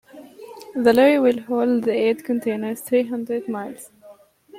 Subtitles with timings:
[0.73, 3.91] The lorry will haul the aid container three hundred miles.